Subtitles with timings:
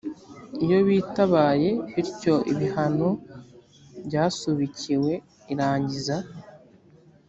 [0.63, 3.09] iyo bitabaye bityo ibihano
[4.05, 5.13] byasubikiwe
[5.53, 6.15] irangiza